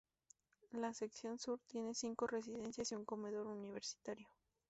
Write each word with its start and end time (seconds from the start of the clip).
La 0.71 0.95
Sección 0.95 1.37
Sur 1.37 1.59
tiene 1.67 1.93
cinco 1.93 2.25
residencias 2.25 2.91
y 2.91 2.95
un 2.95 3.05
comedor 3.05 3.45
universitario. 3.45 4.27